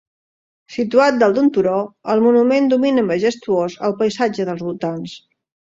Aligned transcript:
Situat 0.75 1.19
dalt 1.23 1.37
d'un 1.39 1.51
turó, 1.57 1.75
el 2.15 2.25
monument 2.29 2.71
domina 2.73 3.05
majestuós 3.13 3.79
el 3.91 3.97
paisatge 4.03 4.51
dels 4.51 4.69
voltants. 4.69 5.19